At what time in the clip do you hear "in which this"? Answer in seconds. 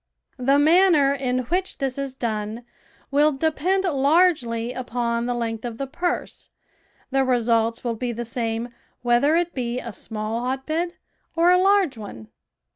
1.13-1.95